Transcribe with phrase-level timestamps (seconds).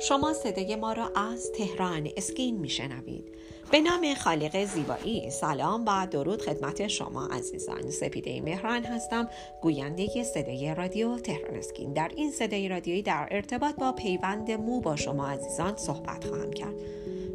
[0.00, 3.24] شما صدای ما را از تهران اسکین میشنوید.
[3.70, 7.90] به نام خالق زیبایی سلام و درود خدمت شما عزیزان.
[7.90, 9.28] سپیده مهران هستم.
[9.62, 11.92] گوینده صدای رادیو تهران اسکین.
[11.92, 16.74] در این صدای رادیویی در ارتباط با پیوند مو با شما عزیزان صحبت خواهم کرد.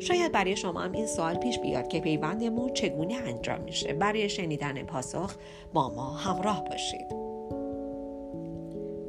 [0.00, 3.92] شاید برای شما هم این سوال پیش بیاد که پیوند مو چگونه انجام میشه.
[3.92, 5.34] برای شنیدن پاسخ
[5.72, 7.21] با ما همراه باشید.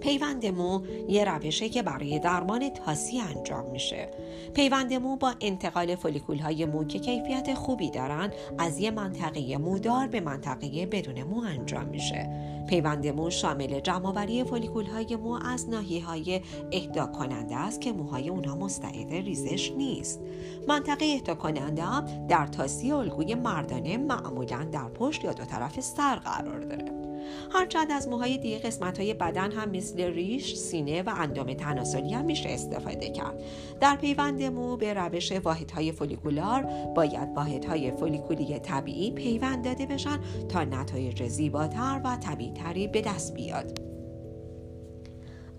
[0.03, 4.09] پیوند مو یه روشه که برای درمان تاسی انجام میشه.
[4.53, 10.07] پیوند مو با انتقال فولیکول های مو که کیفیت خوبی دارن از یه منطقه مودار
[10.07, 12.29] به منطقه بدون مو انجام میشه.
[12.67, 18.29] پیوند مو شامل جمعآوری فولیکول های مو از ناحیه های اهدا کننده است که موهای
[18.29, 20.21] اونها مستعد ریزش نیست.
[20.67, 26.59] منطقه اهدا کننده در تاسی الگوی مردانه معمولا در پشت یا دو طرف سر قرار
[26.59, 27.02] داره.
[27.52, 32.26] هرچند از موهای دیگه قسمت های بدن هم مثل ریش، سینه و اندام تناسلی هم
[32.26, 33.41] میشه استفاده کرد.
[33.80, 36.63] در پیوند مو به روش واحدهای فولیکولار
[36.96, 43.80] باید واحدهای فولیکولی طبیعی پیوند داده بشن تا نتایج زیباتر و طبیعیتری به دست بیاد.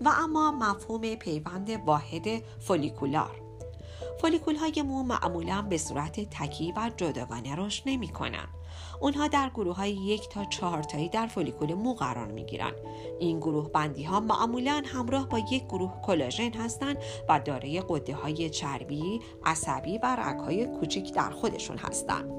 [0.01, 3.45] و اما مفهوم پیوند واحد فولیکولار
[4.21, 8.47] فولیکول های مو معمولا به صورت تکی و جداگانه رشد نمی کنن.
[8.99, 12.71] اونها در گروه های یک تا چهار تایی در فولیکول مو قرار می گیرن.
[13.19, 16.97] این گروه بندی ها معمولا همراه با یک گروه کلاژن هستند
[17.29, 22.31] و دارای قده های چربی، عصبی و رگ های کوچیک در خودشون هستند.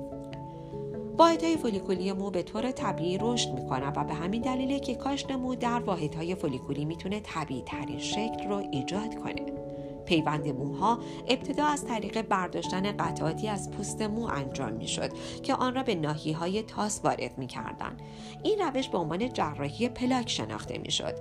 [1.19, 5.55] واحدهای فولیکولی مو به طور طبیعی رشد می‌کنن و به همین دلیله که کاشت مو
[5.55, 9.66] در واحدهای فولیکولی می‌تونه طبیعی ترین شکل رو ایجاد کنه.
[10.07, 15.11] پیوند موها ابتدا از طریق برداشتن قطعاتی از پوست مو انجام می شد
[15.43, 17.97] که آن را به ناحی های تاس وارد می کردن.
[18.43, 21.15] این روش به عنوان جراحی پلاک شناخته می شد.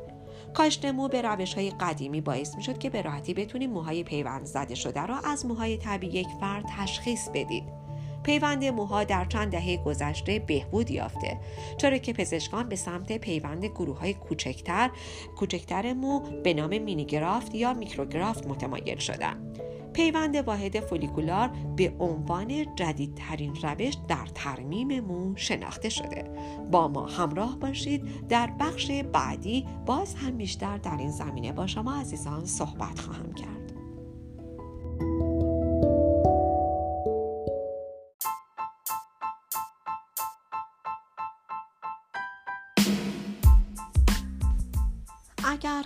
[0.53, 4.45] کاشت مو به روش های قدیمی باعث می شد که به راحتی بتونید موهای پیوند
[4.45, 7.84] زده شده را از موهای طبیعی یک فرد تشخیص بدید.
[8.25, 11.38] پیوند موها در چند دهه گذشته بهبود یافته
[11.78, 14.90] چرا که پزشکان به سمت پیوند گروه های کوچکتر
[15.38, 19.53] کوچکتر مو به نام مینیگرافت یا میکروگرافت متمایل شدن
[19.94, 26.24] پیوند واحد فولیکولار به عنوان جدیدترین روش در ترمیم مو شناخته شده.
[26.72, 28.28] با ما همراه باشید.
[28.30, 33.54] در بخش بعدی باز هم بیشتر در این زمینه با شما عزیزان صحبت خواهم کرد.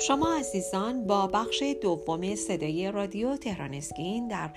[0.00, 4.50] شما عزیزان با بخش دوم صدای رادیو تهران اسکین در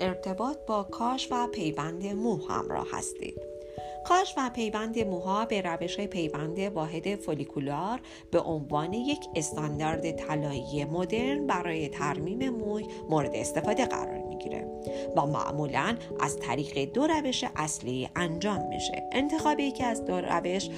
[0.00, 3.54] ارتباط با کاش و پیوند مو همراه هستید.
[4.04, 11.46] کاش و پیوند موها به روش پیوند واحد فولیکولار به عنوان یک استاندارد طلایی مدرن
[11.46, 14.66] برای ترمیم موی مورد استفاده قرار می‌گیره
[15.16, 19.08] و معمولا از طریق دو روش اصلی انجام میشه.
[19.12, 20.68] انتخاب یکی از دو روش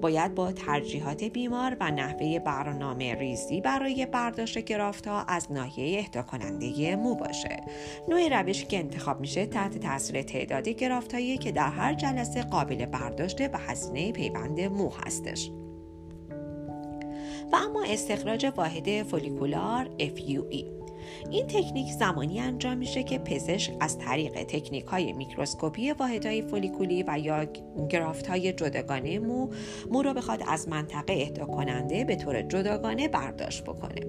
[0.00, 6.22] باید با ترجیحات بیمار و نحوه برنامه ریزی برای برداشت گرافت ها از ناحیه اهدا
[6.22, 7.62] کننده مو باشه.
[8.08, 12.86] نوع روشی که انتخاب میشه تحت تاثیر تعداد گرافت هایی که در هر جلسه قابل
[12.86, 15.50] برداشته و هزینه پیوند مو هستش.
[17.52, 20.83] و اما استخراج واحد فولیکولار FUE
[21.30, 27.02] این تکنیک زمانی انجام میشه که پزشک از طریق تکنیک های میکروسکوپی واحد های فولیکولی
[27.02, 27.46] و یا
[27.88, 29.48] گرافت های جداگانه مو
[29.90, 34.00] مو رو بخواد از منطقه اهدا کننده به طور جداگانه برداشت بکنه.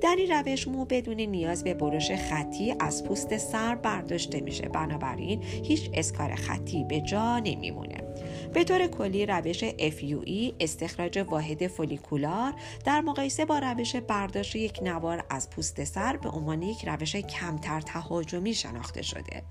[0.00, 4.68] در این روش مو بدون نیاز به برش خطی از پوست سر برداشته میشه.
[4.68, 8.03] بنابراین هیچ اسکار خطی به جا نمیمونه.
[8.52, 12.54] به طور کلی روش FUE استخراج واحد فولیکولار
[12.84, 17.80] در مقایسه با روش برداشت یک نوار از پوست سر به عنوان یک روش کمتر
[17.80, 19.42] تهاجمی شناخته شده.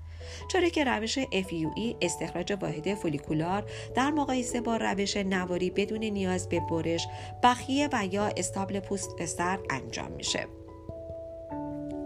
[0.48, 6.60] چرا که روش FUE استخراج واحد فولیکولار در مقایسه با روش نواری بدون نیاز به
[6.60, 7.06] برش
[7.42, 10.63] بخیه و یا استابل پوست سر انجام میشه.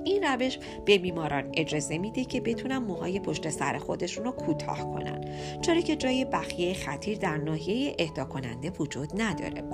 [0.09, 5.25] این روش به بیماران اجازه میده که بتونن موهای پشت سر خودشون رو کوتاه کنن
[5.61, 9.65] چرا که جای بخیه خطیر در ناحیه اهدا کننده وجود نداره.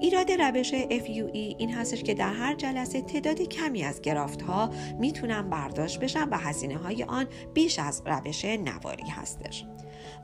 [0.00, 5.50] ایراد روش FUE این هستش که در هر جلسه تعداد کمی از گرافت ها می‌تونن
[5.50, 9.64] برداشت بشن و هزینه های آن بیش از روش نواری هستش.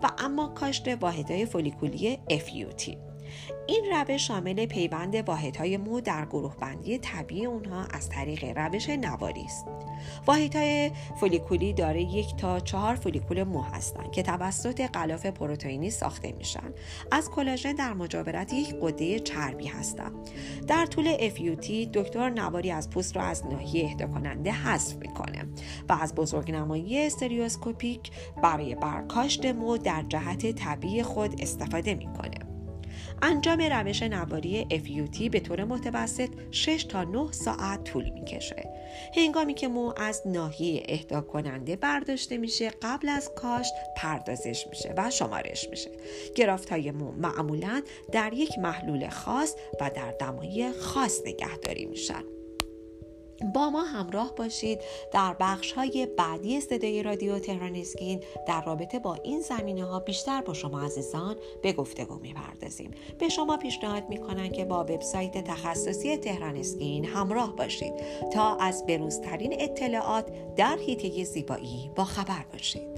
[0.03, 3.08] و اما کاشت واحدهای فولیکولی FUT
[3.67, 9.45] این روش شامل پیوند واحدهای مو در گروه بندی طبیعی اونها از طریق روش نواری
[9.45, 9.67] است.
[10.27, 10.91] واحدهای
[11.21, 16.73] فولیکولی داره یک تا چهار فولیکول مو هستند که توسط غلاف پروتئینی ساخته میشن.
[17.13, 20.15] از کلاژن در مجاورت یک قده چربی هستند.
[20.67, 25.45] در طول FUT دکتر نواری از پوست را از ناحیه اهدا کننده حذف می‌کنه
[25.89, 28.11] و از بزرگنمایی استریوسکوپیک
[28.43, 32.48] برای برکاشت مو در جهت طبیعی خود استفاده می‌کنه.
[33.23, 38.69] انجام روش نواری FUT به طور متوسط 6 تا 9 ساعت طول می‌کشه.
[39.17, 45.11] هنگامی که مو از ناحیه اهدا کننده برداشته میشه قبل از کاشت پردازش میشه و
[45.11, 45.91] شمارش میشه.
[46.35, 47.83] گرافت های مو معمولا
[48.13, 52.38] در یک محلول خاص و در دمایی خاص نگهداری میشن.
[53.55, 54.81] با ما همراه باشید
[55.13, 60.41] در بخش های بعدی صدای رادیو تهران اسکین در رابطه با این زمینه ها بیشتر
[60.41, 62.91] با شما عزیزان به گفتگو می‌پردازیم.
[63.19, 67.93] به شما پیشنهاد می‌کنن که با وبسایت تخصصی تهران اسکین همراه باشید
[68.33, 70.27] تا از بروزترین اطلاعات
[70.57, 72.98] در حیطه زیبایی با خبر باشید.